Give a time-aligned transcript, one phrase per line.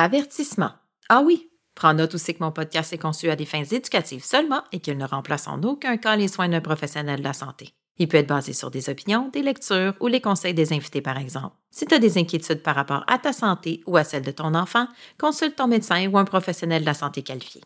[0.00, 0.70] Avertissement.
[1.08, 4.62] Ah oui, Prends note aussi que mon podcast est conçu à des fins éducatives seulement
[4.70, 7.70] et qu'il ne remplace en aucun cas les soins d'un professionnel de la santé.
[7.98, 11.18] Il peut être basé sur des opinions, des lectures ou les conseils des invités, par
[11.18, 11.56] exemple.
[11.72, 14.54] Si tu as des inquiétudes par rapport à ta santé ou à celle de ton
[14.54, 14.86] enfant,
[15.18, 17.60] consulte ton médecin ou un professionnel de la santé qualifié.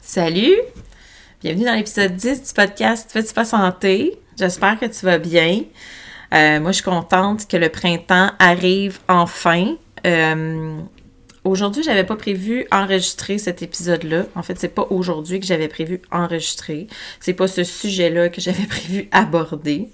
[0.00, 0.56] Salut!
[1.42, 4.16] Bienvenue dans l'épisode 10 du podcast Fais-tu pas santé?
[4.38, 5.64] J'espère que tu vas bien.
[6.32, 9.74] Euh, moi, je suis contente que le printemps arrive enfin.
[10.06, 10.82] Euh,
[11.46, 14.24] Aujourd'hui, j'avais pas prévu enregistrer cet épisode-là.
[14.34, 16.88] En fait, c'est pas aujourd'hui que j'avais prévu enregistrer.
[17.20, 19.88] C'est pas ce sujet-là que j'avais prévu aborder.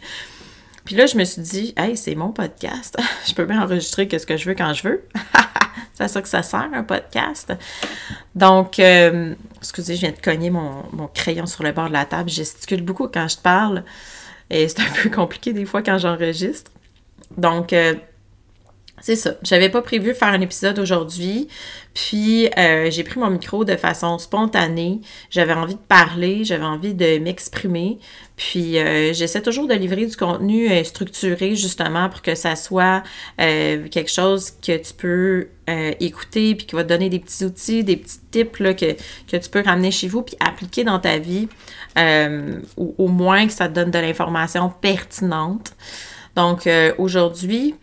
[0.87, 2.97] Puis là, je me suis dit, hey, c'est mon podcast.
[3.29, 5.05] je peux bien enregistrer ce que je veux quand je veux.
[5.93, 7.53] c'est à ça que ça sert, un podcast.
[8.35, 12.31] Donc, euh, excusez, je viens de cogner mon, crayon sur le bord de la table.
[12.31, 13.85] Je gesticule beaucoup quand je parle.
[14.49, 16.71] Et c'est un peu compliqué des fois quand j'enregistre.
[17.37, 17.93] Donc, euh,
[19.03, 19.35] c'est ça.
[19.43, 21.49] J'avais pas prévu faire un épisode aujourd'hui,
[21.93, 25.01] puis euh, j'ai pris mon micro de façon spontanée.
[25.29, 27.99] J'avais envie de parler, j'avais envie de m'exprimer,
[28.37, 33.03] puis euh, j'essaie toujours de livrer du contenu euh, structuré justement pour que ça soit
[33.39, 35.49] quelque chose que tu peux
[35.99, 38.93] écouter, puis qui va te donner des petits outils, des petits tips que,
[39.29, 41.49] que tu peux ramener chez vous puis appliquer dans ta vie,
[42.77, 45.73] ou au moins que ça te donne de l'information pertinente.
[46.37, 47.75] Donc aujourd'hui,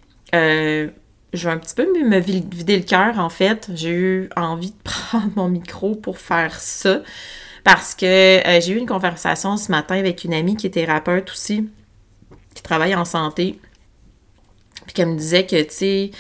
[1.34, 3.70] je vais un petit peu me vider le cœur, en fait.
[3.74, 7.02] J'ai eu envie de prendre mon micro pour faire ça
[7.64, 11.30] parce que euh, j'ai eu une conversation ce matin avec une amie qui est thérapeute
[11.32, 11.70] aussi,
[12.56, 13.60] qui travaille en santé,
[14.86, 16.12] puis qu'elle me disait que, tu sais,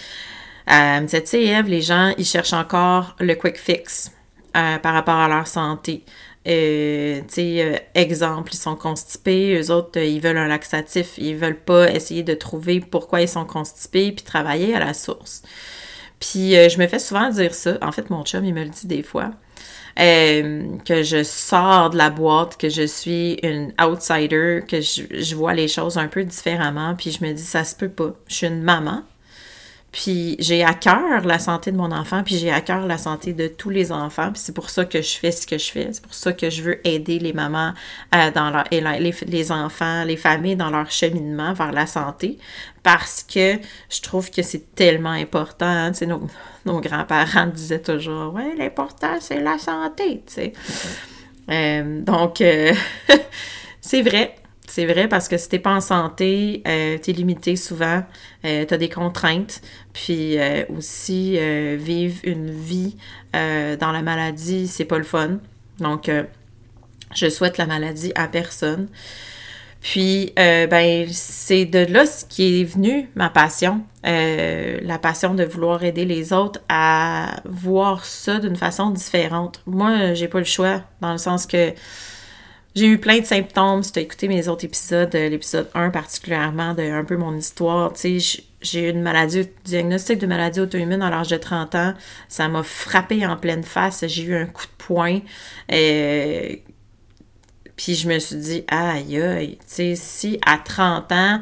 [0.67, 4.11] elle me disait, tu sais, Eve, les gens, ils cherchent encore le quick fix
[4.55, 6.03] euh, par rapport à leur santé.
[6.47, 11.59] Euh, euh, exemple, ils sont constipés, eux autres, euh, ils veulent un laxatif, ils veulent
[11.59, 15.43] pas essayer de trouver pourquoi ils sont constipés, puis travailler à la source.
[16.19, 18.87] Puis je me fais souvent dire ça, en fait, mon chum, il me le dit
[18.87, 19.31] des fois,
[19.97, 25.53] que je sors de la boîte, que je suis une outsider, que je, je vois
[25.53, 28.13] les choses un peu différemment, puis je me dis, ça se peut pas.
[28.27, 29.03] Je suis une maman,
[29.91, 33.33] puis j'ai à cœur la santé de mon enfant, puis j'ai à cœur la santé
[33.33, 34.31] de tous les enfants.
[34.31, 35.89] Puis c'est pour ça que je fais ce que je fais.
[35.91, 37.73] C'est pour ça que je veux aider les mamans
[38.13, 42.37] euh, dans les, les, enfants, les familles dans leur cheminement vers la santé.
[42.83, 43.57] Parce que
[43.89, 45.91] je trouve que c'est tellement important.
[46.07, 46.27] Nos,
[46.65, 50.23] nos grands-parents disaient toujours Ouais, l'important, c'est la santé.
[51.49, 52.73] Euh, donc, euh,
[53.81, 54.35] c'est vrai.
[54.69, 58.03] C'est vrai parce que si t'es pas en santé, euh, t'es limité souvent,
[58.45, 59.61] euh, t'as des contraintes,
[59.93, 61.39] puis euh, aussi
[61.77, 62.95] vivre une vie
[63.33, 65.39] dans la maladie, c'est pas le fun.
[65.79, 66.11] Donc,
[67.15, 68.89] je souhaite la maladie à personne.
[69.81, 75.83] Puis, ben, c'est de là ce qui est venu ma passion, la passion de vouloir
[75.83, 79.61] aider les autres à voir ça d'une façon différente.
[79.65, 81.73] Moi, j'ai pas le choix, dans le sens que
[82.79, 83.83] j'ai eu plein de symptômes.
[83.83, 87.35] Si tu as écouté mes autres épisodes, euh, l'épisode 1 particulièrement, de un peu mon
[87.35, 91.75] histoire, tu sais, j'ai eu une maladie, diagnostic de maladie auto-immune à l'âge de 30
[91.75, 91.93] ans.
[92.29, 94.05] Ça m'a frappé en pleine face.
[94.07, 95.19] J'ai eu un coup de poing.
[95.71, 96.55] Euh,
[97.75, 101.41] Puis je me suis dit, aïe, aïe, tu sais, si à 30 ans,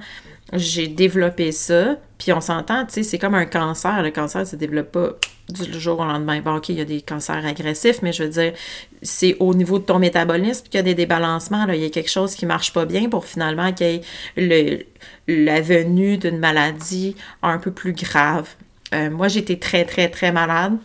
[0.54, 4.02] j'ai développé ça, puis on s'entend, tu sais, c'est comme un cancer.
[4.02, 5.10] Le cancer ne se développe pas
[5.50, 6.42] du jour au lendemain.
[6.42, 8.54] Bon, OK, il y a des cancers agressifs, mais je veux dire,
[9.02, 11.66] c'est au niveau de ton métabolisme qu'il y a des débalancements.
[11.66, 11.76] Là.
[11.76, 14.02] Il y a quelque chose qui ne marche pas bien pour finalement qu'il
[14.38, 14.88] y ait
[15.28, 18.48] la venue d'une maladie un peu plus grave.
[18.94, 20.78] Euh, moi, j'étais très, très, très malade.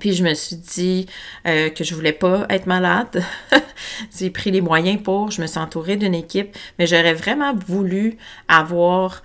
[0.00, 1.06] Puis je me suis dit
[1.46, 3.22] euh, que je voulais pas être malade.
[4.18, 8.16] J'ai pris les moyens pour, je me suis entourée d'une équipe, mais j'aurais vraiment voulu
[8.48, 9.22] avoir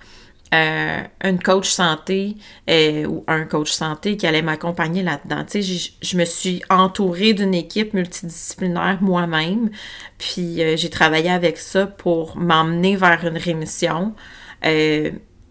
[0.54, 2.36] euh, une coach santé
[2.70, 5.44] euh, ou un coach santé qui allait m'accompagner là-dedans.
[5.50, 9.70] Tu sais, je me suis entourée d'une équipe multidisciplinaire moi-même,
[10.18, 14.14] puis j'ai travaillé avec ça pour m'emmener vers une rémission.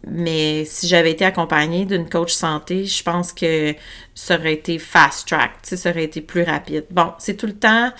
[0.07, 3.73] Mais si j'avais été accompagnée d'une coach santé, je pense que
[4.13, 6.85] ça aurait été fast track, ça aurait été plus rapide.
[6.91, 7.91] Bon, c'est tout le temps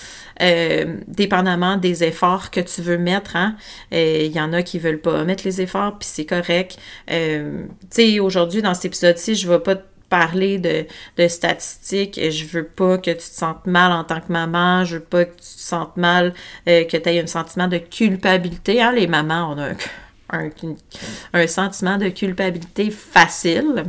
[0.41, 3.35] euh, dépendamment des efforts que tu veux mettre.
[3.35, 3.55] Hein?
[3.93, 6.77] Euh, il y en a qui veulent pas mettre les efforts, puis c'est correct.
[7.09, 10.85] Euh, tu sais, aujourd'hui, dans cet épisode-ci, je vais pas te parler de,
[11.17, 12.19] de statistiques.
[12.21, 14.85] Je veux pas que tu te sentes mal en tant que maman.
[14.85, 16.35] Je veux pas que tu te sentes mal,
[16.65, 18.81] que tu aies un sentiment de culpabilité.
[18.81, 18.91] Hein?
[18.91, 19.75] Les mamans, on a un
[20.29, 23.85] un, sentiment de culpabilité facile.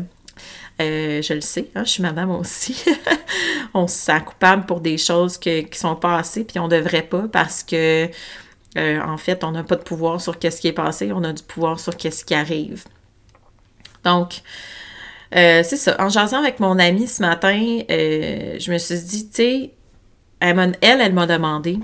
[0.81, 2.77] Euh, je le sais, hein, je suis madame aussi.
[3.75, 7.63] on se sent coupable pour des choses qui sont passées, puis on devrait pas parce
[7.63, 8.11] que,
[8.77, 11.33] euh, en fait, on n'a pas de pouvoir sur ce qui est passé, on a
[11.33, 12.85] du pouvoir sur ce qui arrive.
[14.05, 14.43] Donc,
[15.35, 15.97] euh, c'est ça.
[15.99, 17.59] En jasant avec mon amie ce matin,
[17.89, 19.71] je me suis dit, tu sais,
[20.41, 21.79] elle, elle, m'a demandé,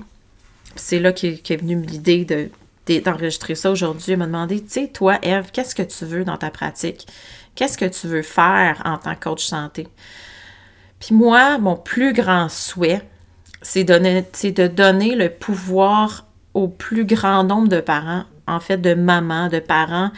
[0.75, 2.49] c'est là qu'est est venue l'idée de
[2.87, 6.37] d'enregistrer ça aujourd'hui, elle m'a demandé, tu sais, toi, Eve, qu'est-ce que tu veux dans
[6.37, 7.07] ta pratique?
[7.55, 9.87] Qu'est-ce que tu veux faire en tant que coach santé?
[10.99, 13.01] Puis moi, mon plus grand souhait,
[13.61, 19.49] c'est de donner le pouvoir au plus grand nombre de parents, en fait, de mamans,
[19.49, 20.11] de parents.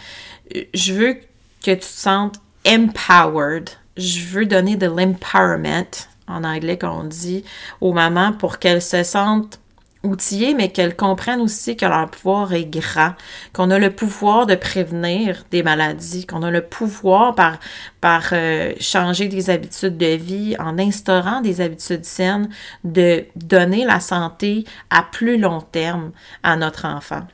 [0.73, 1.21] Je veux que
[1.61, 3.69] tu te sentes empowered.
[3.97, 7.45] Je veux donner de l'empowerment, en anglais qu'on dit,
[7.81, 9.59] aux mamans pour qu'elles se sentent
[10.05, 13.13] outillées, mais qu'elles comprennent aussi que leur pouvoir est grand,
[13.53, 17.59] qu'on a le pouvoir de prévenir des maladies, qu'on a le pouvoir par,
[18.31, 22.49] euh, changer des habitudes de vie, en instaurant des habitudes saines,
[22.83, 26.11] de donner la santé à plus long terme
[26.43, 27.27] à notre enfant.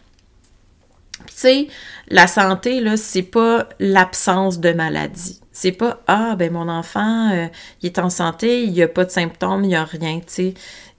[1.27, 1.67] Tu sais,
[2.09, 5.39] la santé, là, c'est pas l'absence de maladie.
[5.51, 7.47] C'est pas Ah, ben mon enfant, euh,
[7.81, 10.25] il est en santé, il n'y a pas de symptômes, il n'y a rien, tu
[10.27, 10.53] sais.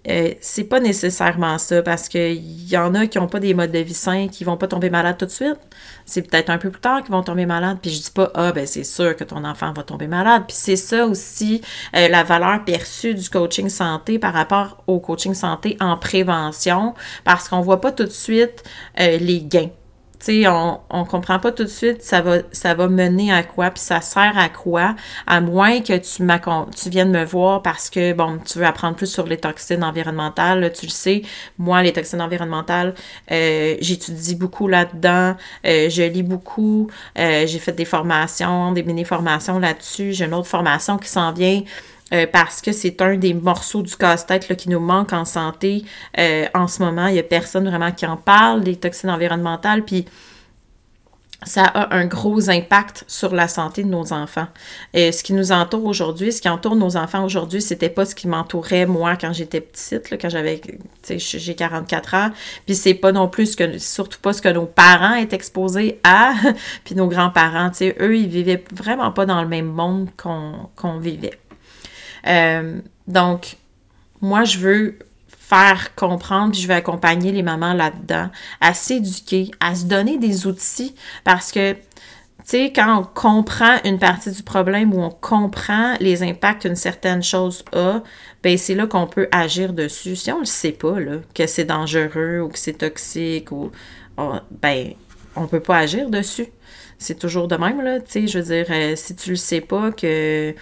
[0.09, 3.71] Euh, c'est pas nécessairement ça parce qu'il y en a qui n'ont pas des modes
[3.71, 5.59] de vie sains, qui vont pas tomber malades tout de suite.
[6.05, 7.79] C'est peut-être un peu plus tard qu'ils vont tomber malades.
[7.81, 10.45] Puis je dis pas, ah, ben c'est sûr que ton enfant va tomber malade.
[10.49, 11.63] Puis c'est ça aussi
[11.95, 16.95] euh, la valeur perçue du coaching santé par rapport au coaching santé en prévention
[17.25, 18.65] parce qu'on voit pas tout de suite
[18.99, 19.71] euh, les gains
[20.25, 23.71] sais, on, on comprend pas tout de suite ça va, ça va mener à quoi,
[23.71, 24.95] puis ça sert à quoi,
[25.27, 26.23] à moins que tu,
[26.77, 30.73] tu viennes me voir parce que, bon, tu veux apprendre plus sur les toxines environnementales.
[30.73, 31.23] tu le sais,
[31.59, 32.95] moi, les toxines environnementales,
[33.31, 35.37] euh, j'étudie beaucoup là-dedans,
[35.67, 36.89] euh, je lis beaucoup,
[37.19, 41.63] euh, j'ai fait des formations, des mini-formations là-dessus, j'ai une autre formation qui s'en vient
[42.13, 45.85] euh, parce que c'est un des morceaux du casse-tête qui nous manque en santé
[46.19, 47.07] euh, en ce moment.
[47.07, 49.85] Il n'y a personne vraiment qui en parle des toxines environnementales.
[49.85, 50.07] Puis
[51.45, 54.47] ça a un gros impact sur la santé de nos enfants.
[54.95, 58.15] Et ce qui nous entoure aujourd'hui, ce qui entoure nos enfants aujourd'hui, c'était pas ce
[58.15, 60.61] qui m'entourait moi quand j'étais petite, quand j'avais,
[61.09, 62.31] j'ai 44 ans.
[62.67, 66.01] Puis c'est pas non plus ce que, surtout pas ce que nos parents étaient exposés
[66.05, 66.35] à,
[66.85, 71.42] puis nos grands-parents, tu eux, ils vivaient vraiment pas dans le même monde qu'on vivait.
[72.27, 73.57] Euh, donc,
[74.21, 74.99] moi, je veux
[75.29, 80.47] faire comprendre, puis je veux accompagner les mamans là-dedans, à s'éduquer, à se donner des
[80.47, 81.79] outils, parce que, tu
[82.45, 87.23] sais, quand on comprend une partie du problème ou on comprend les impacts qu'une certaine
[87.23, 88.03] chose a,
[88.43, 90.17] ben c'est là qu'on peut agir dessus.
[90.17, 93.71] Si on ne sait pas, là, que c'est dangereux ou que c'est toxique, ou,
[94.17, 94.95] on, ben,
[95.37, 96.47] on peut pas agir dessus.
[96.99, 99.61] C'est toujours de même, là, tu sais, je veux dire, euh, si tu le sais
[99.61, 100.55] pas que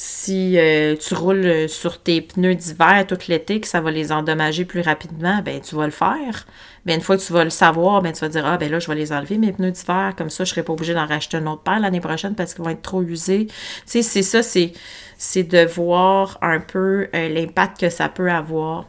[0.00, 4.64] si euh, tu roules sur tes pneus d'hiver tout l'été, que ça va les endommager
[4.64, 6.46] plus rapidement, ben tu vas le faire.
[6.86, 8.78] Mais une fois que tu vas le savoir, ben tu vas dire Ah ben là,
[8.78, 11.04] je vais les enlever, mes pneus d'hiver, comme ça, je ne serai pas obligé d'en
[11.04, 13.46] racheter un autre paire l'année prochaine parce qu'ils vont être trop usés.
[13.46, 13.54] Tu
[13.86, 14.72] sais, c'est ça, c'est,
[15.16, 18.86] c'est de voir un peu euh, l'impact que ça peut avoir.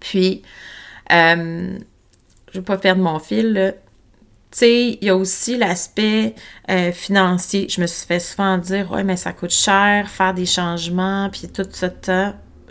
[0.00, 0.42] Puis,
[1.12, 1.78] euh,
[2.52, 3.72] je ne vais pas perdre mon fil, là
[4.58, 6.34] sais, il y a aussi l'aspect
[6.70, 7.66] euh, financier.
[7.68, 11.48] Je me suis fait souvent dire, ouais, mais ça coûte cher, faire des changements, puis
[11.48, 11.90] tout ça.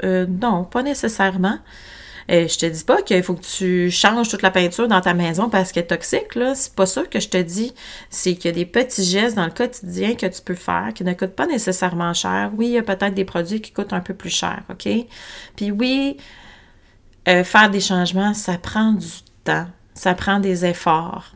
[0.04, 1.60] Euh, non, pas nécessairement.
[2.32, 5.14] Euh, je te dis pas qu'il faut que tu changes toute la peinture dans ta
[5.14, 6.56] maison parce qu'elle est toxique, là.
[6.56, 7.74] C'est pas ça que je te dis.
[8.10, 11.04] C'est qu'il y a des petits gestes dans le quotidien que tu peux faire qui
[11.04, 12.52] ne coûtent pas nécessairement cher.
[12.58, 14.90] Oui, il y a peut-être des produits qui coûtent un peu plus cher, OK?
[15.56, 16.18] Puis oui,
[17.28, 19.08] euh, faire des changements, ça prend du
[19.44, 21.36] temps, ça prend des efforts.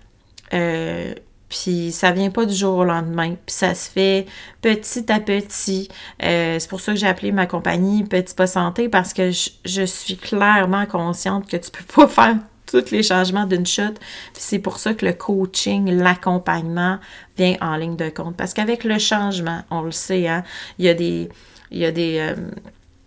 [0.53, 1.13] Euh,
[1.49, 3.35] puis ça vient pas du jour au lendemain.
[3.45, 4.27] Puis ça se fait
[4.61, 5.89] petit à petit.
[6.23, 9.85] Euh, c'est pour ça que j'ai appelé ma compagnie Petit Pas Santé parce que je,
[9.85, 12.37] suis clairement consciente que tu peux pas faire
[12.67, 13.95] tous les changements d'une shot.
[14.33, 16.99] C'est pour ça que le coaching, l'accompagnement
[17.35, 18.37] vient en ligne de compte.
[18.37, 20.43] Parce qu'avec le changement, on le sait, hein,
[20.77, 21.29] il y a des,
[21.71, 22.35] il y a des, euh,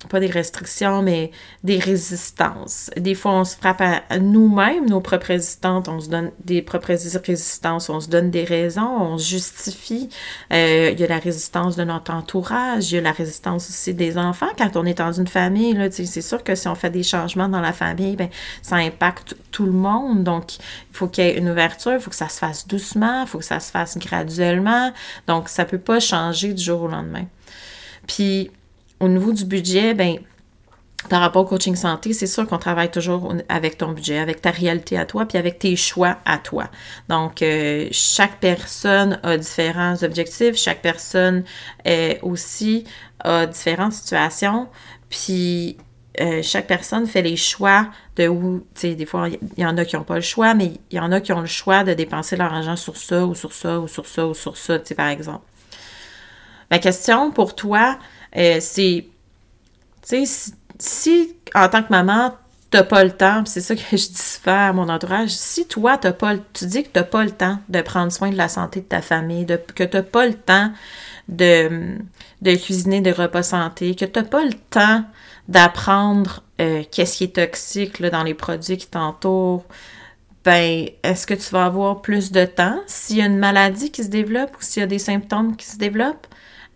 [0.08, 1.30] pas des restrictions, mais
[1.64, 2.90] des résistances.
[2.96, 6.88] Des fois, on se frappe à nous-mêmes, nos propres résistances, on se donne des propres
[6.88, 10.08] résistances, on se donne des raisons, on justifie.
[10.52, 13.94] Euh, il y a la résistance de notre entourage, il y a la résistance aussi
[13.94, 14.48] des enfants.
[14.58, 17.60] Quand on est dans une famille, c'est sûr que si on fait des changements dans
[17.60, 18.28] la famille, ben,
[18.62, 20.24] ça impacte tout le monde.
[20.24, 23.22] Donc, il faut qu'il y ait une ouverture, il faut que ça se fasse doucement,
[23.22, 24.92] il faut que ça se fasse graduellement.
[25.26, 27.26] Donc, ça peut pas changer du jour au lendemain.
[28.06, 28.50] Puis,
[29.02, 30.18] au niveau du budget, ben
[31.08, 34.52] par rapport au coaching santé, c'est sûr qu'on travaille toujours avec ton budget, avec ta
[34.52, 36.70] réalité à toi, puis avec tes choix à toi.
[37.08, 41.42] Donc, euh, chaque personne a différents objectifs, chaque personne
[41.88, 42.84] euh, aussi
[43.24, 44.68] a différentes situations,
[45.10, 45.76] puis
[46.20, 49.76] euh, chaque personne fait les choix de où, tu sais, des fois, il y en
[49.78, 51.82] a qui n'ont pas le choix, mais il y en a qui ont le choix
[51.82, 54.78] de dépenser leur argent sur ça, ou sur ça, ou sur ça, ou sur ça,
[54.78, 55.44] tu sais, par exemple.
[56.70, 57.98] Ma question pour toi,
[58.36, 59.06] euh, c'est,
[60.78, 62.34] si, en tant que maman,
[62.70, 65.98] t'as pas le temps, c'est ça que je dis souvent à mon entourage, si toi,
[65.98, 68.80] t'as pas, tu dis que t'as pas le temps de prendre soin de la santé
[68.80, 70.72] de ta famille, de, que t'as pas le temps
[71.28, 71.98] de,
[72.40, 75.04] de cuisiner des repas santé, que t'as pas le temps
[75.48, 79.64] d'apprendre euh, qu'est-ce qui est toxique dans les produits qui t'entourent,
[80.44, 82.80] ben, est-ce que tu vas avoir plus de temps?
[82.86, 85.66] S'il y a une maladie qui se développe ou s'il y a des symptômes qui
[85.66, 86.26] se développent?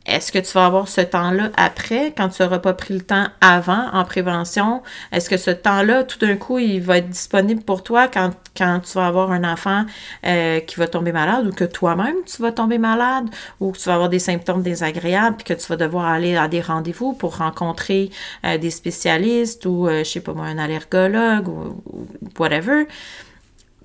[0.06, 3.26] Est-ce que tu vas avoir ce temps-là après, quand tu n'auras pas pris le temps
[3.40, 4.82] avant en prévention?
[5.10, 8.80] Est-ce que ce temps-là, tout d'un coup, il va être disponible pour toi quand, quand
[8.80, 9.84] tu vas avoir un enfant
[10.24, 13.28] euh, qui va tomber malade ou que toi-même tu vas tomber malade
[13.60, 16.46] ou que tu vas avoir des symptômes désagréables puis que tu vas devoir aller à
[16.46, 18.10] des rendez-vous pour rencontrer
[18.44, 22.06] euh, des spécialistes ou, euh, je sais pas moi, un allergologue ou, ou
[22.38, 22.86] whatever?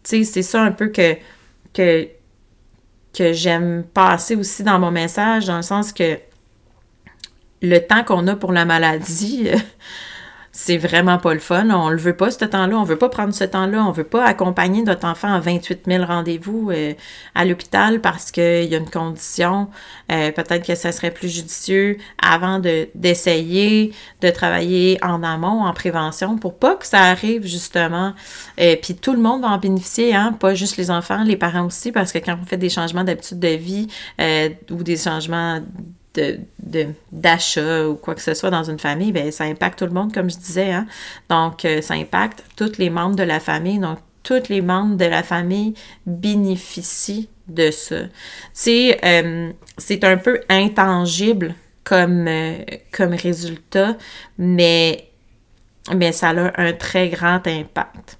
[0.04, 1.16] Tu sais, c'est ça un peu que,
[1.74, 2.08] que
[3.14, 6.20] que j'aime passer aussi dans mon message, dans le sens que
[7.62, 9.50] le temps qu'on a pour la maladie,
[10.52, 11.70] c'est vraiment pas le fun.
[11.70, 12.78] On le veut pas, ce temps-là.
[12.78, 13.84] On veut pas prendre ce temps-là.
[13.86, 16.94] On veut pas accompagner notre enfant à 28 000 rendez-vous euh,
[17.36, 19.70] à l'hôpital parce qu'il y a une condition.
[20.12, 25.74] Euh, peut-être que ça serait plus judicieux avant de, d'essayer de travailler en amont, en
[25.74, 28.14] prévention, pour pas que ça arrive, justement.
[28.60, 30.34] euh, Puis tout le monde va en bénéficier, hein?
[30.38, 33.40] pas juste les enfants, les parents aussi, parce que quand on fait des changements d'habitude
[33.40, 33.88] de vie
[34.70, 35.62] ou des changements
[36.14, 39.92] de, d'achat ou quoi que ce soit dans une famille, bien, ça impacte tout le
[39.92, 40.72] monde, comme je disais.
[40.72, 40.88] Hein?
[41.30, 43.80] Donc, euh, ça impacte tous les membres de la famille.
[43.80, 45.74] Donc, tous les membres de la famille
[46.06, 48.02] bénéficient de ça.
[48.54, 52.58] C'est, euh, c'est un peu intangible comme, euh,
[52.92, 53.98] comme résultat,
[54.38, 55.10] mais,
[55.94, 58.18] mais ça a un très grand impact.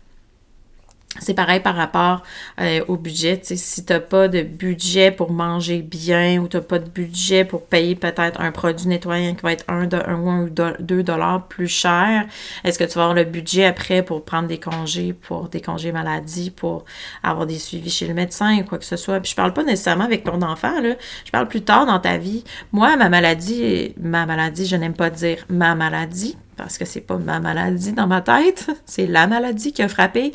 [1.20, 2.24] C'est pareil par rapport
[2.62, 3.42] euh, au budget.
[3.44, 7.44] Si tu n'as pas de budget pour manger bien ou tu n'as pas de budget
[7.44, 12.26] pour payer peut-être un produit nettoyant qui va être un, ou deux dollars plus cher,
[12.64, 15.92] est-ce que tu vas avoir le budget après pour prendre des congés, pour des congés
[15.92, 16.86] maladie, pour
[17.24, 19.20] avoir des suivis chez le médecin ou quoi que ce soit?
[19.20, 20.96] Puis je parle pas nécessairement avec ton enfant, là.
[21.26, 22.46] je parle plus tard dans ta vie.
[22.72, 27.18] Moi, ma maladie, ma maladie, je n'aime pas dire ma maladie parce que c'est pas
[27.18, 30.32] ma maladie dans ma tête, c'est la maladie qui a frappé.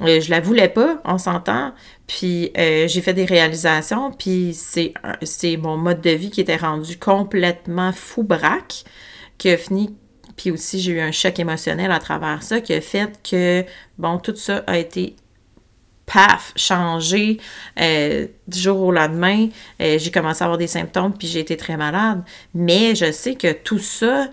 [0.00, 1.72] Euh, je la voulais pas, on s'entend.
[2.06, 6.56] Puis euh, j'ai fait des réalisations, puis c'est, c'est mon mode de vie qui était
[6.56, 8.84] rendu complètement fou braque,
[9.38, 9.96] qui a fini.
[10.36, 13.64] Puis aussi, j'ai eu un choc émotionnel à travers ça, qui a fait que,
[13.98, 15.16] bon, tout ça a été
[16.06, 17.38] paf, changé
[17.80, 19.48] euh, du jour au lendemain.
[19.78, 22.22] j'ai commencé à avoir des symptômes, puis j'ai été très malade.
[22.54, 24.28] Mais je sais que tout ça,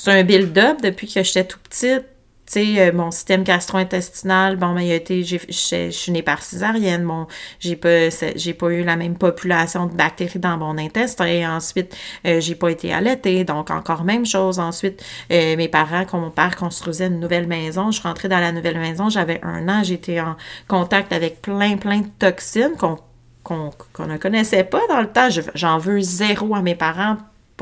[0.00, 2.06] c'est un build-up depuis que j'étais tout petite.
[2.46, 7.04] Tu sais, euh, mon système gastro-intestinal, bon, mais ben, il je suis née par césarienne,
[7.04, 7.26] bon,
[7.60, 11.26] j'ai pas, j'ai pas eu la même population de bactéries dans mon intestin.
[11.26, 11.94] Et ensuite,
[12.26, 14.58] euh, j'ai pas été allaitée, donc encore même chose.
[14.58, 18.52] Ensuite, euh, mes parents, quand mon père construisait une nouvelle maison, je rentrée dans la
[18.52, 22.98] nouvelle maison, j'avais un an, j'étais en contact avec plein, plein de toxines qu'on
[23.42, 25.28] qu'on ne connaissait pas dans le temps.
[25.54, 27.16] J'en veux zéro à mes parents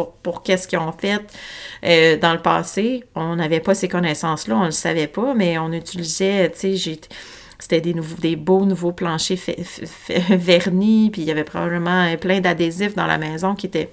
[0.04, 1.20] pour, qu'est-ce qu'ils ont fait
[1.84, 3.04] euh, dans le passé.
[3.14, 7.00] On n'avait pas ces connaissances-là, on ne le savait pas, mais on utilisait, tu sais,
[7.58, 9.38] c'était des, des beaux nouveaux planchers
[10.30, 13.90] vernis, puis il y avait probablement plein d'adhésifs dans la maison qui étaient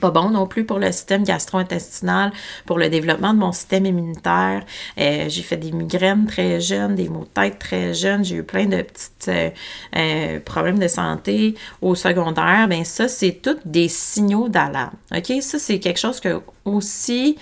[0.00, 2.32] pas bon non plus pour le système gastro-intestinal,
[2.66, 4.64] pour le développement de mon système immunitaire.
[4.98, 8.24] Euh, j'ai fait des migraines très jeunes, des maux de tête très jeunes.
[8.24, 9.50] J'ai eu plein de petits euh,
[9.96, 12.68] euh, problèmes de santé au secondaire.
[12.68, 14.96] Bien, ça, c'est tous des signaux d'alarme.
[15.14, 15.32] OK?
[15.40, 17.36] Ça, c'est quelque chose que aussi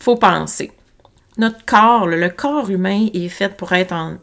[0.00, 0.72] faut penser.
[1.36, 4.16] Notre corps, le corps humain est fait pour être en,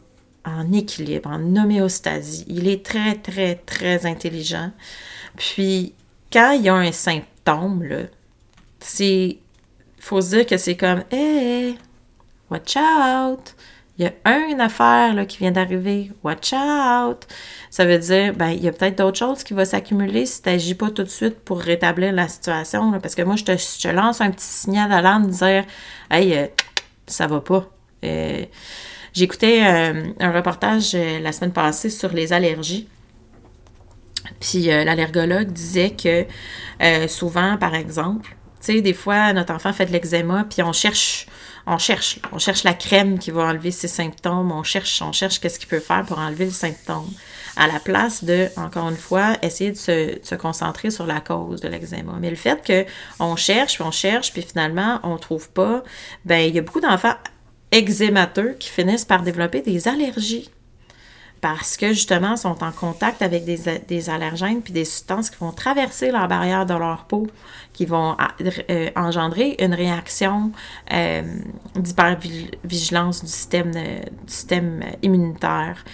[0.44, 2.44] en équilibre, en homéostasie.
[2.48, 4.70] Il est très, très, très intelligent.
[5.36, 5.94] Puis,
[6.32, 8.02] quand il y a un symptôme, là,
[8.80, 9.38] c'est.
[10.00, 11.78] faut se dire que c'est comme Hey,
[12.50, 13.54] watch out!
[13.98, 17.26] Il y a une affaire là, qui vient d'arriver, watch out!
[17.70, 20.50] Ça veut dire, ben, il y a peut-être d'autres choses qui vont s'accumuler si tu
[20.50, 22.92] n'agis pas tout de suite pour rétablir la situation.
[23.00, 25.64] parce que moi, je te, lance un petit signal d'alarme, dire
[26.10, 26.46] Hey, euh,
[27.06, 27.66] ça va pas.
[28.04, 28.44] Euh,
[29.14, 32.86] J'écoutais euh, un reportage la semaine passée sur les allergies.
[34.40, 36.24] Puis euh, l'allergologue disait que
[36.82, 40.72] euh, souvent, par exemple, tu sais, des fois, notre enfant fait de l'eczéma, puis on
[40.72, 41.26] cherche,
[41.66, 45.40] on cherche, on cherche la crème qui va enlever ses symptômes, on cherche, on cherche
[45.40, 47.08] qu'est-ce qu'il peut faire pour enlever le symptôme,
[47.56, 51.68] à la place de, encore une fois, essayer de se, concentrer sur la cause de
[51.68, 52.14] l'eczéma.
[52.20, 52.86] Mais le fait
[53.18, 55.82] qu'on cherche, puis on cherche, puis finalement, on ne trouve pas,
[56.24, 57.14] ben il y a beaucoup d'enfants
[57.72, 60.50] eczémateux qui finissent par développer des allergies
[61.40, 66.10] parce que justement sont en contact avec des, allergènes puis des substances qui vont traverser
[66.10, 67.26] leur barrière de leur peau,
[67.72, 68.16] qui vont
[68.70, 70.52] euh, engendrer une réaction
[70.92, 71.22] euh,
[71.74, 75.84] d'hypervigilance du système, du système immunitaire.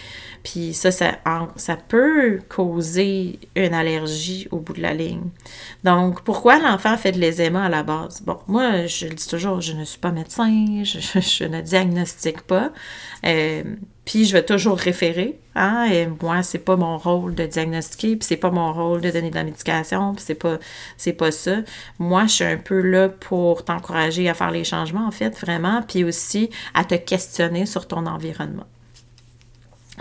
[0.42, 5.28] Puis ça, ça, peut causer une allergie au bout de la ligne.
[5.84, 8.22] Donc, pourquoi l'enfant fait de l'eczéma à la base?
[8.22, 12.72] Bon, moi, je le dis toujours, je ne suis pas médecin, je, ne diagnostique pas.
[13.24, 13.62] Euh,
[14.04, 15.38] puis je vais toujours référer.
[15.54, 19.10] Hein, et moi, c'est pas mon rôle de diagnostiquer, puis c'est pas mon rôle de
[19.10, 20.58] donner de la médication, puis c'est pas,
[20.96, 21.58] c'est pas ça.
[21.98, 25.82] Moi, je suis un peu là pour t'encourager à faire les changements, en fait, vraiment,
[25.82, 28.66] puis aussi à te questionner sur ton environnement.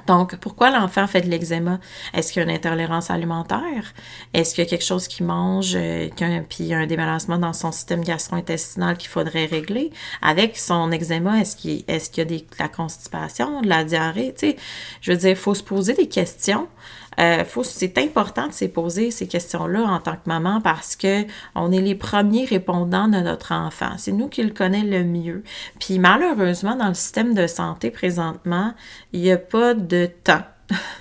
[0.08, 1.80] Donc, pourquoi l'enfant fait de l'eczéma?
[2.14, 3.94] Est-ce qu'il y a une intolérance alimentaire?
[4.34, 6.10] Est-ce qu'il y a quelque chose qui mange, euh,
[6.50, 9.92] puis il y a un débalancement dans son système gastro-intestinal qu'il faudrait régler?
[10.22, 14.34] Avec son eczéma, est-ce qu'il y a des, de la constipation, de la diarrhée?
[14.38, 14.56] Tu sais,
[15.02, 16.68] je veux dire, il faut se poser des questions
[17.20, 21.72] euh, c'est important de se poser ces questions-là en tant que maman parce que on
[21.72, 23.92] est les premiers répondants de notre enfant.
[23.98, 25.44] C'est nous qui le connaissons le mieux.
[25.80, 28.74] Puis malheureusement, dans le système de santé présentement,
[29.12, 30.44] il n'y a pas de temps.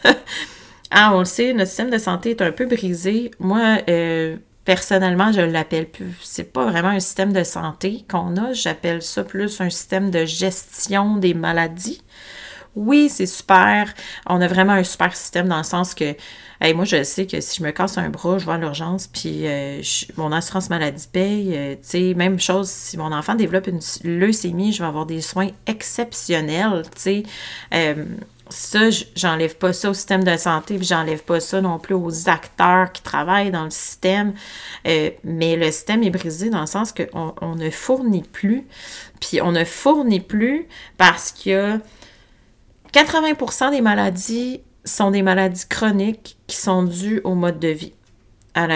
[0.91, 3.31] ah, on le sait, notre système de santé est un peu brisé.
[3.39, 6.17] Moi, euh, personnellement, je l'appelle plus.
[6.23, 8.53] C'est pas vraiment un système de santé qu'on a.
[8.53, 12.03] J'appelle ça plus un système de gestion des maladies.
[12.77, 13.93] Oui, c'est super.
[14.27, 16.15] On a vraiment un super système dans le sens que
[16.75, 19.47] moi, je sais que si je me casse un bras, je vais à l'urgence, puis
[19.47, 19.81] euh,
[20.17, 21.57] mon assurance maladie paye.
[21.57, 25.23] Euh, tu sais, même chose, si mon enfant développe une leucémie, je vais avoir des
[25.23, 26.83] soins exceptionnels.
[26.95, 27.23] Tu sais,
[27.75, 28.05] euh,
[28.51, 32.29] ça, j'enlève pas ça au système de santé, puis j'enlève pas ça non plus aux
[32.29, 34.35] acteurs qui travaillent dans le système.
[34.85, 38.67] mais le système est brisé dans le sens qu'on on ne fournit plus.
[39.21, 40.67] Puis on ne fournit plus
[40.99, 41.79] parce qu'il y a
[42.93, 47.93] 80% des maladies sont des maladies chroniques qui sont dues au mode de vie,
[48.55, 48.67] à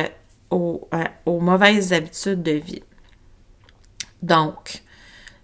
[0.51, 0.89] aux,
[1.27, 2.83] mauvaises habitudes de vie.
[4.23, 4.83] Donc,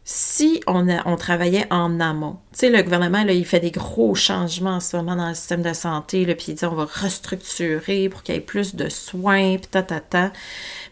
[0.05, 4.15] si on, on travaillait en amont, tu sais, le gouvernement, là, il fait des gros
[4.15, 6.85] changements en ce moment dans le système de santé, là, puis il dit on va
[6.85, 10.33] restructurer pour qu'il y ait plus de soins, puis ta, ta, ta.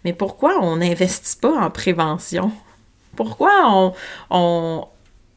[0.05, 2.53] Mais pourquoi on n'investit pas en prévention?
[3.17, 3.93] Pourquoi on,
[4.31, 4.87] on,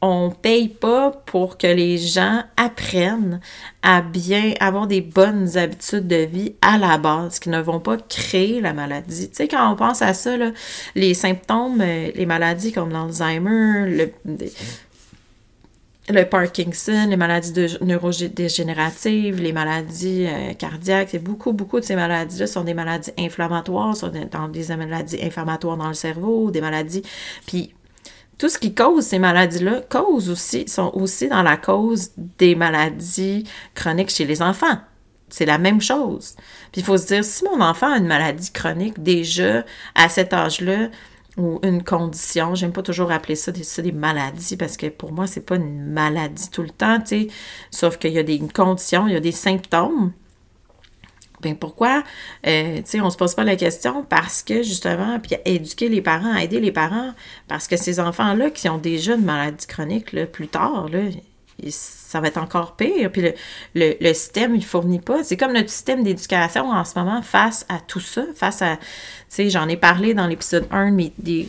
[0.02, 3.40] on paye pas pour que les gens apprennent
[3.82, 7.96] à bien avoir des bonnes habitudes de vie à la base, qui ne vont pas
[7.96, 9.30] créer la maladie.
[9.30, 10.32] Tu sais, quand on pense à ça,
[10.96, 14.10] les symptômes, euh, les maladies comme l'Alzheimer,
[16.08, 22.64] le, Parkinson, les maladies neurodégénératives, les maladies euh, cardiaques, beaucoup, beaucoup de ces maladies-là sont
[22.64, 27.02] des maladies inflammatoires, sont des, des maladies inflammatoires dans le cerveau, des maladies...
[27.46, 27.72] Puis
[28.38, 33.44] tout ce qui cause ces maladies-là cause aussi, sont aussi dans la cause des maladies
[33.74, 34.78] chroniques chez les enfants.
[35.28, 36.34] C'est la même chose.
[36.72, 39.64] Puis il faut se dire, si mon enfant a une maladie chronique déjà
[39.94, 40.88] à cet âge-là,
[41.36, 45.40] ou une condition, j'aime pas toujours appeler ça des, maladies parce que pour moi, c'est
[45.40, 47.28] pas une maladie tout le temps, tu
[47.70, 50.12] sauf qu'il y a des conditions, il y a des symptômes
[51.42, 52.04] Ben pourquoi,
[52.46, 56.00] euh, tu sais, on se pose pas la question parce que justement, puis éduquer les
[56.00, 57.12] parents, aider les parents,
[57.48, 61.00] parce que ces enfants-là qui ont déjà une maladie chronique, là, plus tard, là,
[61.70, 63.10] ça va être encore pire.
[63.10, 63.22] Puis
[63.74, 65.22] le, le, système, il fournit pas.
[65.24, 68.84] C'est comme notre système d'éducation en ce moment face à tout ça, face à, tu
[69.28, 71.48] sais, j'en ai parlé dans l'épisode 1 mais des,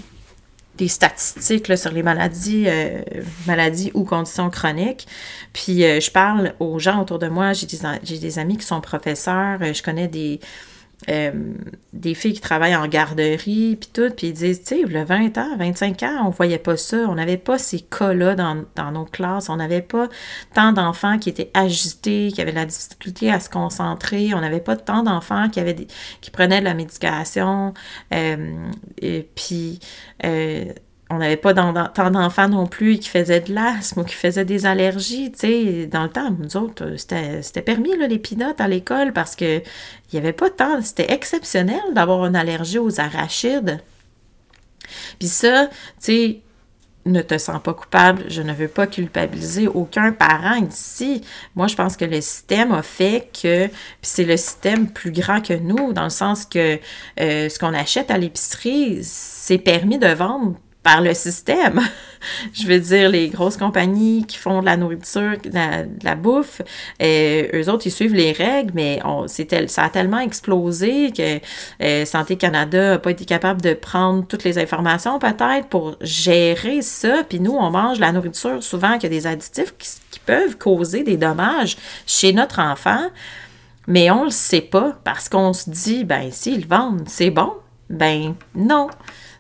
[0.76, 3.02] des statistiques là, sur les maladies, euh,
[3.46, 5.08] maladies ou conditions chroniques.
[5.54, 7.54] Puis euh, je parle aux gens autour de moi.
[7.54, 9.60] J'ai des, j'ai des amis qui sont professeurs.
[9.62, 10.40] Euh, je connais des,
[11.10, 11.32] euh,
[11.92, 15.38] des filles qui travaillent en garderie, puis tout, puis ils disent, tu sais, le 20
[15.38, 19.50] ans, 25 ans, on voyait pas ça, on n'avait pas ces cas-là dans, nos classes,
[19.50, 20.08] on n'avait pas
[20.54, 24.60] tant d'enfants qui étaient agités, qui avaient de la difficulté à se concentrer, on n'avait
[24.60, 25.76] pas tant d'enfants qui avaient
[26.22, 27.74] qui prenaient de la médication,
[28.14, 28.70] euh,
[29.02, 29.80] et puis...
[30.24, 30.66] Euh,
[31.10, 34.66] on n'avait pas tant d'enfants non plus qui faisaient de l'asthme ou qui faisaient des
[34.66, 39.36] allergies, tu dans le temps, nous autres, c'était permis, là, les pinottes à l'école, parce
[39.36, 43.82] que il n'y avait pas tant, c'était exceptionnel d'avoir une allergie aux arachides.
[45.20, 46.42] Puis ça, tu sais,
[47.06, 51.22] ne te sens pas coupable, je ne veux pas culpabiliser aucun parent ici.
[51.56, 53.70] Moi, je pense que le système a fait que,
[54.02, 56.80] c'est le système plus grand que nous, dans le sens que
[57.20, 61.82] euh, ce qu'on achète à l'épicerie, c'est permis de vendre par le système.
[62.54, 66.62] je veux dire, les grosses compagnies qui font de la nourriture, de la, bouffe,
[67.02, 71.40] euh, eux autres, ils suivent les règles, mais on, tel, ça a tellement explosé que
[71.82, 76.82] euh, Santé Canada n'a pas été capable de prendre toutes les informations peut-être pour gérer
[76.82, 77.24] ça.
[77.28, 79.90] Puis nous, on mange la nourriture souvent qui a des additifs qui,
[80.26, 81.76] peuvent causer des dommages
[82.08, 83.10] chez notre enfant.
[83.88, 87.52] Mais on le sait pas parce qu'on se dit, ben, s'ils vendent, c'est bon.
[87.90, 88.88] Ben, non.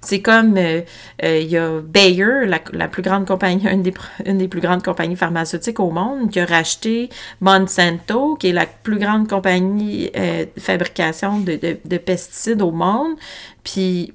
[0.04, 0.82] C'est comme, euh,
[1.24, 3.94] euh, il y a Bayer, la, plus grande compagnie, une des,
[4.26, 8.66] une des plus grandes compagnies pharmaceutiques au monde, qui a racheté Monsanto, qui est la
[8.66, 13.16] plus grande compagnie euh, de fabrication de, de, pesticides au monde.
[13.64, 14.14] Puis,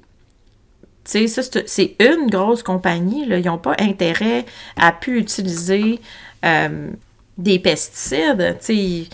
[1.03, 3.25] tu sais, c'est une grosse compagnie.
[3.25, 3.39] Là.
[3.39, 4.45] Ils n'ont pas intérêt
[4.77, 5.99] à pu utiliser
[7.37, 8.57] des pesticides.
[8.63, 9.09] Tu sais,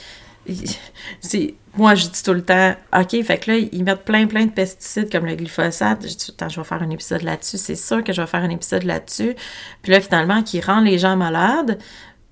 [1.78, 4.52] moi, je dis tout le temps, OK, fait que là, ils mettent plein, plein de
[4.52, 6.04] pesticides comme le glyphosate.
[6.04, 7.58] Je dis, je vais faire un épisode là-dessus.
[7.58, 9.36] C'est sûr que je vais faire un épisode là-dessus.
[9.82, 11.80] Puis là, finalement, qui rend les gens malades.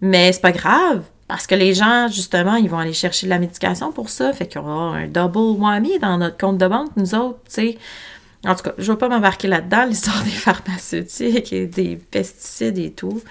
[0.01, 1.03] Mais c'est pas grave.
[1.27, 4.33] Parce que les gens, justement, ils vont aller chercher de la médication pour ça.
[4.33, 7.77] Fait qu'on va un double whammy dans notre compte de banque, nous autres, tu sais.
[8.45, 12.91] En tout cas, je vais pas m'embarquer là-dedans, l'histoire des pharmaceutiques et des pesticides et
[12.91, 13.21] tout.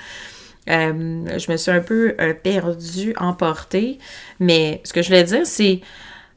[0.71, 3.99] Euh, je me suis un peu euh, perdue, emportée.
[4.41, 5.81] Mais ce que je voulais dire, c'est.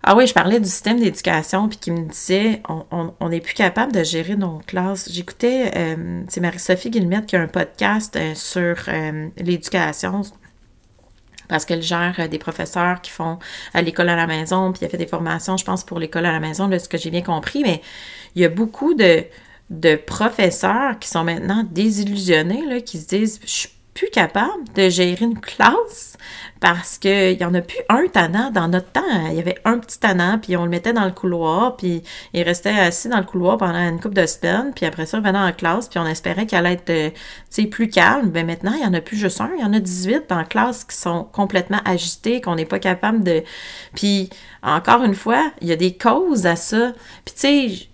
[0.08, 3.92] Ah oui, je parlais du système d'éducation, puis qui me disait on n'est plus capable
[3.92, 5.10] de gérer nos classes.
[5.12, 8.76] J'écoutais, euh, c'est Marie-Sophie Guillemette qui a un podcast sur
[9.38, 10.22] l'éducation
[11.48, 13.40] parce qu'elle gère des professeurs qui font
[13.74, 16.32] à l'école à la maison, puis elle fait des formations, je pense, pour l'école à
[16.32, 17.82] la maison, de ce que j'ai bien compris, mais
[18.36, 19.24] il y a beaucoup de,
[19.72, 25.24] de professeurs qui sont maintenant désillusionnés, là, qui se disent je plus capable de gérer
[25.24, 26.18] une classe
[26.60, 29.02] parce qu'il n'y en a plus un tannant dans notre temps.
[29.30, 32.04] Il y avait un petit tannant, puis on le mettait dans le couloir, puis
[32.34, 35.24] il restait assis dans le couloir pendant une couple de semaines, puis après ça, il
[35.24, 38.32] venait en classe, puis on espérait qu'il allait être euh, plus calme.
[38.34, 40.26] Mais ben, maintenant, il n'y en a plus juste un, il y en a 18
[40.28, 43.44] dans la classe qui sont complètement agités, qu'on n'est pas capable de...
[43.96, 44.30] Puis,
[44.62, 46.92] encore une fois, il y a des causes à ça.
[47.24, 47.42] Puis, tu
[47.80, 47.88] sais,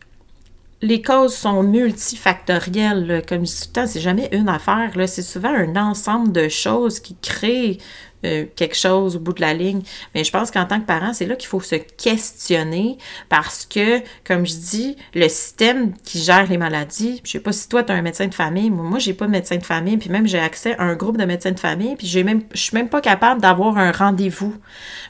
[0.82, 3.24] les causes sont multifactorielles.
[3.28, 4.92] Comme je dis tout le temps, c'est jamais une affaire.
[5.08, 7.78] C'est souvent un ensemble de choses qui créent
[8.24, 9.82] euh, quelque chose au bout de la ligne.
[10.14, 12.98] Mais je pense qu'en tant que parent, c'est là qu'il faut se questionner
[13.30, 17.68] parce que, comme je dis, le système qui gère les maladies, je sais pas si
[17.68, 19.98] toi, tu as un médecin de famille, moi, moi j'ai pas de médecin de famille,
[19.98, 22.60] puis même j'ai accès à un groupe de médecins de famille, puis j'ai même, je
[22.62, 24.54] suis même pas capable d'avoir un rendez-vous.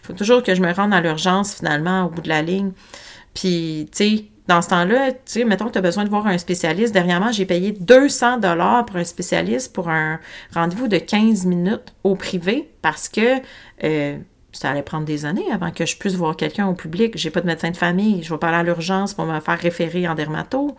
[0.03, 2.71] Il faut toujours que je me rende à l'urgence, finalement, au bout de la ligne.
[3.33, 6.27] Puis, tu sais, dans ce temps-là, tu sais, mettons que tu as besoin de voir
[6.27, 6.93] un spécialiste.
[6.93, 10.19] Dernièrement, j'ai payé 200 dollars pour un spécialiste pour un
[10.53, 13.39] rendez-vous de 15 minutes au privé parce que
[13.85, 14.17] euh,
[14.51, 17.13] ça allait prendre des années avant que je puisse voir quelqu'un au public.
[17.15, 18.23] J'ai pas de médecin de famille.
[18.23, 20.75] Je vais parler à l'urgence pour me faire référer en dermato.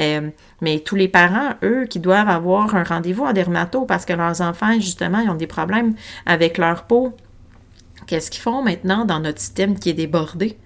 [0.00, 0.28] Euh,
[0.60, 4.40] mais tous les parents, eux, qui doivent avoir un rendez-vous en dermato parce que leurs
[4.40, 5.94] enfants, justement, ils ont des problèmes
[6.26, 7.14] avec leur peau.
[8.08, 10.58] Qu'est-ce qu'ils font maintenant dans notre système qui est débordé?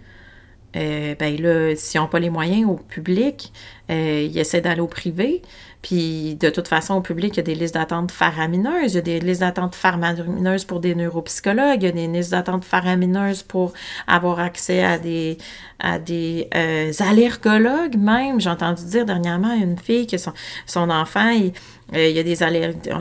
[0.75, 3.53] Euh, ben là, s'ils n'ont pas les moyens au public,
[3.91, 5.43] euh, ils essaient d'aller au privé.
[5.81, 8.99] Puis de toute façon, au public, il y a des listes d'attente faramineuses, il y
[8.99, 13.45] a des listes d'attente faramineuses pour des neuropsychologues, il y a des listes d'attente faramineuses
[13.45, 13.73] pour
[14.09, 15.39] avoir accès à des,
[15.79, 18.41] à des euh, allergologues même.
[18.41, 20.33] J'ai entendu dire dernièrement une fille que son,
[20.67, 21.53] son enfant, il,
[21.95, 22.41] euh, a des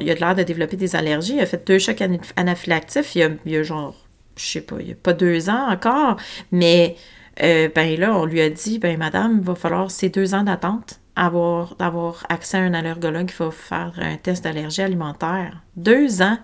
[0.02, 2.04] il a l'air de développer des allergies, il a fait deux chocs
[2.36, 3.96] anaphylactifs, il y a, a genre,
[4.38, 6.18] je sais pas, il y a pas deux ans encore,
[6.52, 6.96] mais
[7.42, 10.44] euh, ben là, on lui a dit, ben madame, il va falloir ces deux ans
[10.44, 15.62] d'attente avoir, d'avoir accès à un allergologue il faut faire un test d'allergie alimentaire.
[15.76, 16.38] Deux ans.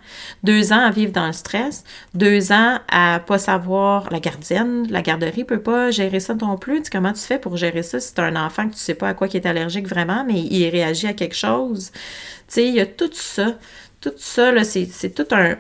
[0.43, 1.84] Deux ans à vivre dans le stress.
[2.13, 4.88] Deux ans à pas savoir la gardienne.
[4.89, 6.84] La garderie peut pas gérer ça non plus.
[6.89, 9.13] comment tu fais pour gérer ça si tu un enfant que tu sais pas à
[9.13, 11.91] quoi qui est allergique vraiment, mais il réagit à quelque chose?
[11.91, 11.99] Tu
[12.47, 13.58] sais, il y a tout ça.
[13.99, 15.58] Tout ça, là, c'est, c'est tout un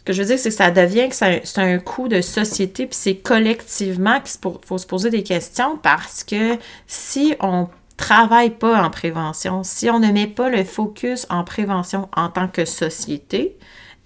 [0.00, 2.86] ce que je veux dire, c'est que ça devient que c'est un, coup de société,
[2.86, 8.82] puis c'est collectivement qu'il faut se poser des questions parce que si on travaille pas
[8.82, 13.58] en prévention, si on ne met pas le focus en prévention en tant que société,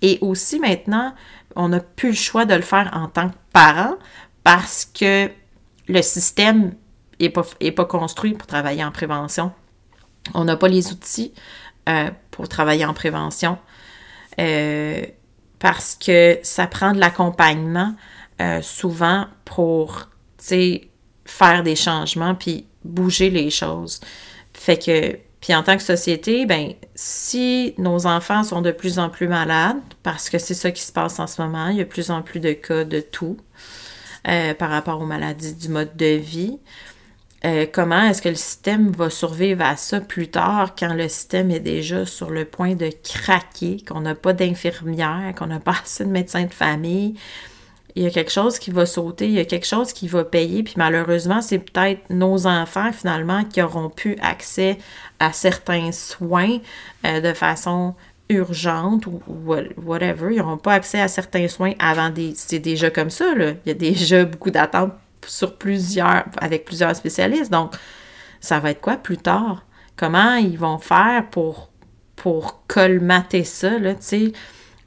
[0.03, 1.15] et aussi maintenant,
[1.55, 3.95] on n'a plus le choix de le faire en tant que parent
[4.43, 5.31] parce que
[5.87, 6.75] le système
[7.21, 9.53] n'est pas, est pas construit pour travailler en prévention.
[10.35, 11.33] On n'a pas les outils
[11.89, 13.59] euh, pour travailler en prévention.
[14.41, 15.05] Euh,
[15.64, 17.94] parce que ça prend de l'accompagnement
[18.42, 20.11] euh, souvent pour,
[21.24, 24.03] faire des changements puis bouger les choses.
[24.53, 29.09] Fait que, puis en tant que société, ben, si nos enfants sont de plus en
[29.09, 31.85] plus malades, parce que c'est ça qui se passe en ce moment, il y a
[31.85, 33.38] de plus en plus de cas de tout
[34.29, 36.59] euh, par rapport aux maladies du mode de vie,
[37.45, 41.51] euh, comment est-ce que le système va survivre à ça plus tard quand le système
[41.51, 46.05] est déjà sur le point de craquer, qu'on n'a pas d'infirmière, qu'on n'a pas assez
[46.05, 47.15] de médecins de famille?
[47.97, 50.25] Il y a quelque chose qui va sauter, il y a quelque chose qui va
[50.25, 54.79] payer, puis malheureusement, c'est peut-être nos enfants finalement qui auront pu accès
[55.21, 56.59] à certains soins
[57.07, 57.95] euh, de façon
[58.31, 59.21] urgente ou,
[59.85, 60.35] whatever.
[60.35, 62.33] Ils n'auront pas accès à certains soins avant des.
[62.35, 63.53] C'est déjà comme ça, là.
[63.65, 64.93] Il y a déjà beaucoup d'attentes
[65.29, 67.51] sur plusieurs, avec plusieurs spécialistes.
[67.51, 67.75] Donc,
[68.41, 69.65] ça va être quoi plus tard?
[69.97, 71.71] Comment ils vont faire pour,
[72.17, 74.33] pour colmater ça, là, tu sais?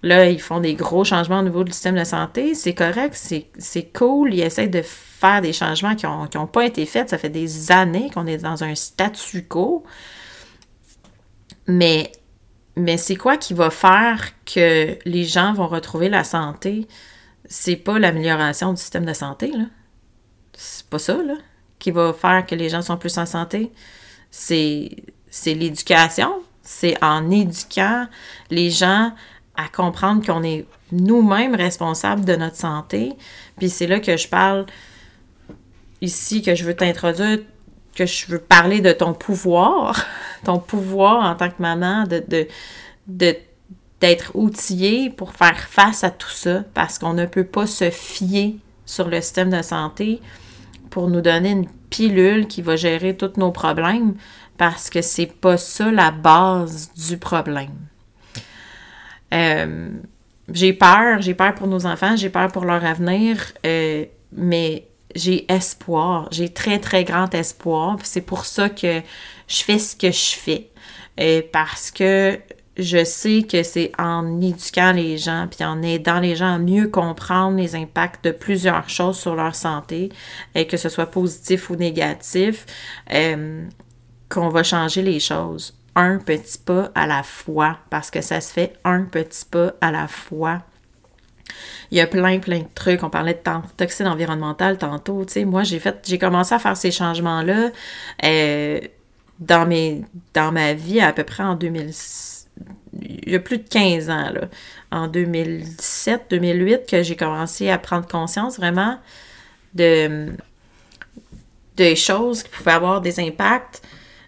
[0.03, 2.53] Là, ils font des gros changements au niveau du système de santé.
[2.53, 4.33] C'est correct, c'est cool.
[4.33, 7.09] Ils essaient de faire des changements qui n'ont pas été faits.
[7.09, 9.83] Ça fait des années qu'on est dans un statu quo.
[11.65, 12.11] Mais,
[12.75, 16.87] mais c'est quoi qui va faire que les gens vont retrouver la santé?
[17.45, 19.65] C'est pas l'amélioration du système de santé, là
[20.87, 21.33] c'est pas ça, là,
[21.79, 23.73] qui va faire que les gens sont plus en santé.
[24.31, 24.89] C'est,
[25.29, 26.31] c'est l'éducation.
[26.63, 28.07] C'est en éduquant
[28.49, 29.11] les gens
[29.57, 33.13] à comprendre qu'on est nous-mêmes responsables de notre santé.
[33.57, 34.65] Puis c'est là que je parle
[35.99, 37.39] ici, que je veux t'introduire,
[37.93, 40.05] que je veux parler de ton pouvoir,
[40.45, 42.23] ton pouvoir en tant que maman, de,
[43.07, 43.35] de,
[43.99, 48.57] d'être outillé pour faire face à tout ça, parce qu'on ne peut pas se fier
[48.85, 50.21] sur le système de santé
[50.89, 54.15] pour nous donner une pilule qui va gérer tous nos problèmes
[54.57, 57.75] parce que c'est pas ça la base du problème.
[59.33, 59.89] Euh,
[60.51, 65.51] j'ai peur, j'ai peur pour nos enfants, j'ai peur pour leur avenir, euh, mais j'ai
[65.51, 67.97] espoir, j'ai très très grand espoir.
[68.03, 69.01] C'est pour ça que
[69.47, 70.69] je fais ce que je fais.
[71.19, 72.39] Euh, parce que
[72.77, 76.87] je sais que c'est en éduquant les gens, puis en aidant les gens à mieux
[76.87, 80.11] comprendre les impacts de plusieurs choses sur leur santé,
[80.53, 82.65] et que ce soit positif ou négatif,
[83.11, 83.67] euh,
[84.29, 85.75] qu'on va changer les choses.
[85.95, 89.91] Un petit pas à la fois, parce que ça se fait un petit pas à
[89.91, 90.61] la fois.
[91.89, 93.01] Il y a plein, plein de trucs.
[93.01, 95.25] On parlait de toxine environnementale tantôt.
[95.45, 97.71] Moi, j'ai fait, j'ai commencé à faire ces changements-là
[98.25, 98.79] euh,
[99.39, 102.36] dans, mes, dans ma vie à peu près en 2006
[103.01, 104.41] il y a plus de 15 ans, là,
[104.91, 108.99] en 2007-2008, que j'ai commencé à prendre conscience vraiment
[109.73, 110.31] de
[111.77, 113.81] des choses qui pouvaient avoir des impacts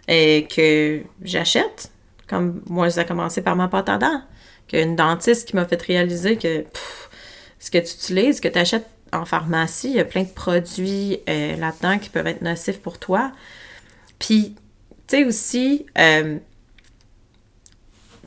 [0.08, 1.90] et que j'achète.
[2.28, 4.22] Comme moi, ça a commencé par ma pâte à dents.
[4.68, 6.64] Qu'une dentiste qui m'a fait réaliser que
[7.58, 10.28] ce que tu utilises, ce que tu achètes en pharmacie, il y a plein de
[10.28, 13.32] produits euh, là-dedans qui peuvent être nocifs pour toi.
[14.20, 14.54] Puis,
[15.08, 16.38] tu sais aussi, euh,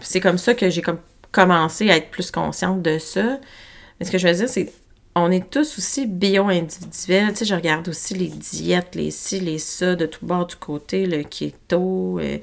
[0.03, 0.83] c'est comme ça que j'ai
[1.31, 3.39] commencé à être plus consciente de ça.
[3.99, 4.71] Mais ce que je veux dire, c'est
[5.15, 7.33] on est tous aussi bio-individuels.
[7.33, 10.55] Tu sais, je regarde aussi les diètes, les ci, les ça, de tout bord du
[10.55, 12.39] côté, le keto, euh,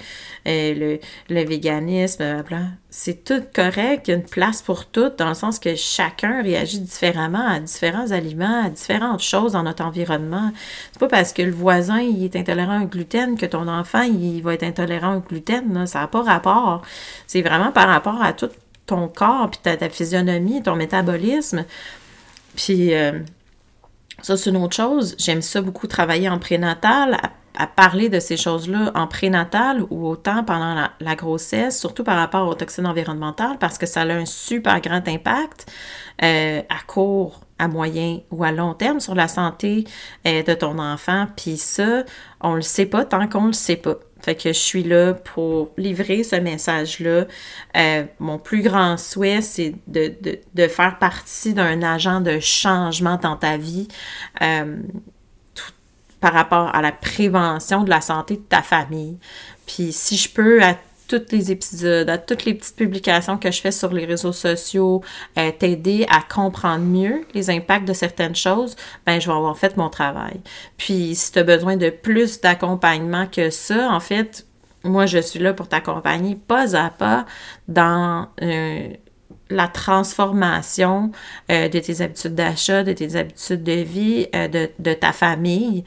[0.47, 1.01] euh, le,
[1.35, 2.61] le, véganisme, bla.
[2.89, 7.59] C'est tout correct, une place pour tout, dans le sens que chacun réagit différemment à
[7.59, 10.53] différents aliments, à différentes choses dans notre environnement.
[10.93, 14.55] C'est pas parce que le voisin, est intolérant au gluten que ton enfant, il va
[14.55, 15.87] être intolérant au gluten.
[15.87, 16.83] Ça n'a pas rapport.
[17.27, 18.51] C'est vraiment par rapport à tout
[18.87, 21.65] ton corps, puis ta, ta physionomie, ton métabolisme.
[22.57, 23.21] Puis euh,
[24.23, 25.15] ça, c'est une autre chose.
[25.19, 27.19] J'aime ça beaucoup travailler en prénatal
[27.57, 32.49] à parler de ces choses-là en prénatal ou autant pendant la, grossesse, surtout par rapport
[32.49, 35.71] aux toxines environnementales, parce que ça a un super grand impact
[36.23, 39.85] euh, à court, à moyen ou à long terme sur la santé
[40.27, 41.27] euh, de ton enfant.
[41.37, 42.05] Puis ça,
[42.41, 43.97] on le sait pas tant qu'on le sait pas.
[44.23, 47.27] Fait que je suis là pour livrer ce message-là.
[47.77, 50.15] Euh, mon plus grand souhait, c'est de,
[50.55, 53.89] de, faire partie d'un agent de changement dans ta vie
[54.43, 54.77] euh,
[55.55, 55.73] tout,
[56.21, 59.19] par rapport à la prévention de la santé de ta famille.
[59.67, 60.77] Puis si je peux à
[61.11, 65.03] tous les épisodes, toutes les petites publications que je fais sur les réseaux sociaux,
[65.39, 69.77] euh, t'aider à comprendre mieux les impacts de certaines choses, ben je vais avoir fait
[69.77, 70.41] mon travail.
[70.77, 74.47] Puis si tu as besoin de plus d'accompagnement que ça, en fait,
[74.85, 77.27] moi je suis là pour t'accompagner pas à pas
[77.69, 78.89] dans euh,
[79.51, 81.11] la transformation
[81.51, 85.85] euh, de tes habitudes d'achat, de tes habitudes de vie, de, de ta famille.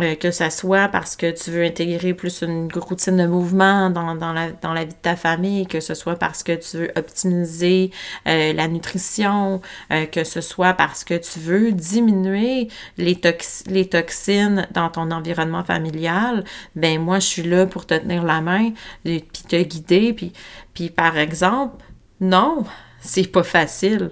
[0.00, 4.14] Euh, que ça soit parce que tu veux intégrer plus une routine de mouvement dans,
[4.32, 4.48] la,
[4.84, 7.92] vie de ta famille, que ce soit parce que tu veux optimiser
[8.26, 9.60] euh, la nutrition,
[9.92, 12.66] euh, que ce soit parce que tu veux diminuer
[12.98, 16.42] les, tox les toxines dans ton environnement familial,
[16.74, 18.72] ben moi je suis là pour te tenir la main
[19.04, 20.12] puis te guider.
[20.12, 20.32] Puis,
[20.74, 21.84] puis par exemple,
[22.20, 22.64] non,
[23.00, 24.10] c'est pas facile.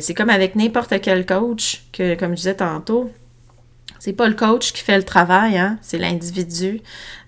[0.00, 3.10] C'est comme avec n'importe quel coach que, comme je disais tantôt,
[4.06, 5.80] c'est pas le coach qui fait le travail, hein?
[5.82, 6.80] c'est l'individu.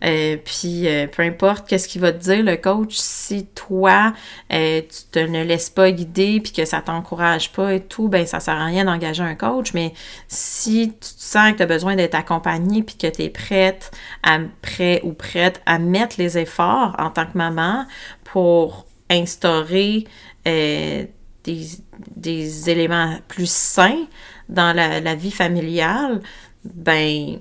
[0.04, 4.12] Euh, puis euh, peu importe qu'est-ce qu'il va te dire, le coach, si toi,
[4.52, 8.24] euh, tu te ne laisses pas guider puis que ça t'encourage pas et tout, ben
[8.26, 9.74] ça sert à rien d'engager un coach.
[9.74, 9.92] Mais
[10.28, 13.90] si tu sens que tu as besoin d'être accompagné puis que tu es prête,
[14.22, 17.86] à, prêt ou prête à mettre les efforts en tant que maman
[18.22, 20.04] pour instaurer
[20.44, 21.10] des,
[22.70, 24.06] éléments plus sains
[24.48, 26.22] dans la vie familiale,
[26.64, 27.38] ben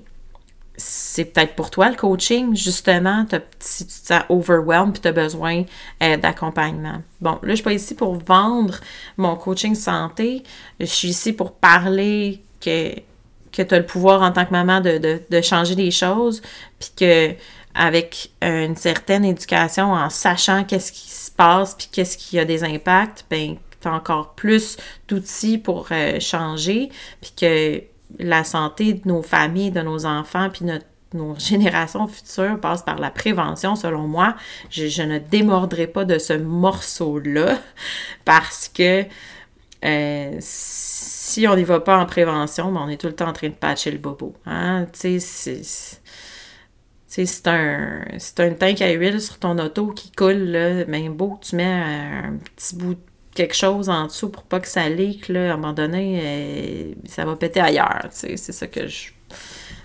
[0.78, 3.26] c'est peut-être pour toi le coaching, justement,
[3.58, 5.64] si tu te sens overwhelmed et tu as besoin
[6.02, 7.02] euh, d'accompagnement.
[7.20, 8.78] Bon, là, je suis pas ici pour vendre
[9.16, 10.44] mon coaching santé.
[10.78, 12.94] Je suis ici pour parler que,
[13.50, 16.42] que tu as le pouvoir en tant que maman de, de, de changer les choses,
[16.78, 17.34] puis que
[17.74, 22.64] avec une certaine éducation, en sachant qu'est-ce qui se passe, puis qu'est-ce qui a des
[22.64, 24.76] impacts, ben tu as encore plus
[25.08, 27.82] d'outils pour euh, changer, puis que
[28.18, 32.98] la santé de nos familles, de nos enfants, puis notre nos générations futures passe par
[32.98, 34.36] la prévention, selon moi.
[34.70, 37.58] Je, ne démordrai pas de ce morceau-là
[38.24, 39.04] parce que
[39.84, 43.32] euh, si on n'y va pas en prévention, ben, on est tout le temps en
[43.32, 44.34] train de patcher le bobo.
[44.44, 44.86] Hein?
[44.92, 45.62] Tu sais,
[47.06, 48.04] c'est un,
[48.38, 52.36] un tank à huile sur ton auto qui coule, là, même beau tu mets un
[52.56, 53.00] petit bout de
[53.38, 56.94] quelque chose en dessous pour pas que ça leak, là, à un moment donné, euh,
[57.06, 59.10] ça va péter ailleurs, C'est ça que je...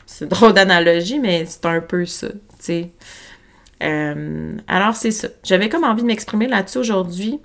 [0.07, 2.29] C'est drôle d'analogie, mais c'est un peu ça,
[3.83, 5.27] euh, alors, c'est ça.
[5.43, 7.41] J'avais comme envie de m'exprimer là-dessus aujourd'hui.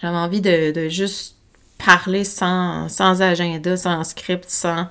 [0.00, 1.36] J'avais envie de, juste
[1.84, 4.88] parler sans, sans agenda, sans script, sans...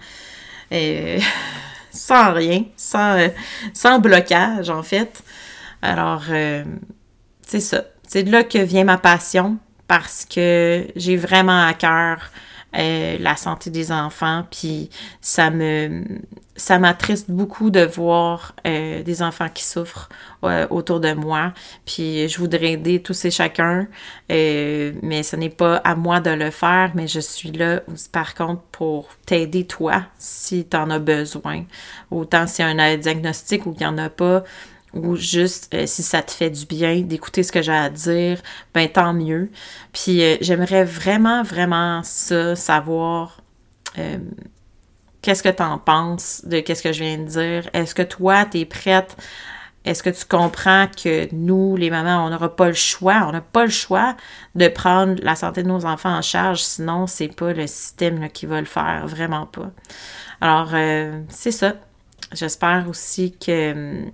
[0.72, 1.20] Euh,
[1.92, 3.28] sans rien, sans,
[3.74, 5.22] sans blocage, en fait.
[5.82, 6.24] Alors,
[7.46, 7.84] c'est ça.
[8.08, 9.58] C'est de là que vient ma passion
[9.92, 12.32] parce que j'ai vraiment à cœur
[12.78, 16.06] euh, la santé des enfants, puis ça me
[16.56, 20.08] ça m'attriste beaucoup de voir euh, des enfants qui souffrent
[20.46, 21.52] euh, autour de moi,
[21.86, 23.86] puis je voudrais aider tous et chacun,
[24.30, 27.82] mais ce n'est pas à moi de le faire, mais je suis là
[28.14, 31.66] par contre pour t'aider toi si tu en as besoin,
[32.12, 34.46] autant s'il y a un diagnostic ou qu'il n'y en a pas,
[34.94, 38.42] ou juste euh, si ça te fait du bien d'écouter ce que j'ai à dire,
[38.74, 39.50] ben tant mieux.
[39.94, 43.42] Puis euh, j'aimerais vraiment, vraiment ça, savoir
[43.98, 44.18] euh,
[45.22, 47.70] qu'est-ce que tu en penses de qu'est-ce que je viens de dire?
[47.74, 49.16] Est-ce que toi, tu es prête?
[49.84, 53.42] Est-ce que tu comprends que nous, les mamans, on n'aura pas le choix, on n'a
[53.42, 54.16] pas le choix
[54.54, 58.46] de prendre la santé de nos enfants en charge, sinon c'est pas le système qui
[58.46, 59.72] va le faire, vraiment pas.
[60.40, 60.70] Alors,
[61.30, 61.74] c'est ça.
[62.32, 64.06] J'espère aussi que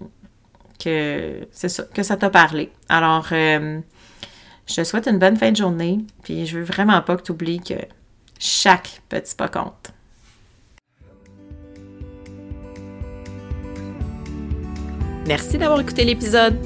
[0.78, 2.72] que c'est ça, que ça t'a parlé.
[2.90, 3.80] Alors, euh,
[4.68, 7.32] je te souhaite une bonne fin de journée, puis je veux vraiment pas que tu
[7.32, 7.76] oublies que
[8.40, 9.92] chaque petit pas compte.
[15.28, 16.58] Merci d'avoir écouté l'épisode.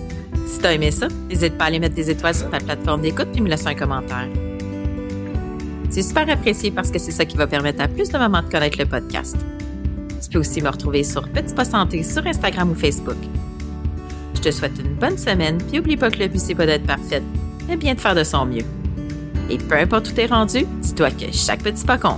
[0.45, 3.01] Si tu as aimé ça, n'hésite pas à aller mettre des étoiles sur ta plateforme
[3.01, 4.27] d'écoute et me laisser un commentaire.
[5.89, 8.49] C'est super apprécié parce que c'est ça qui va permettre à plus de mamans de
[8.49, 9.35] connaître le podcast.
[10.23, 13.17] Tu peux aussi me retrouver sur Petit Pas Santé sur Instagram ou Facebook.
[14.43, 16.87] Je te souhaite une bonne semaine, puis oublie pas que le but c'est pas d'être
[16.87, 17.21] parfaite,
[17.67, 18.65] mais bien de faire de son mieux.
[19.51, 22.17] Et peu importe où t'es rendu, dis-toi que chaque petit pas compte.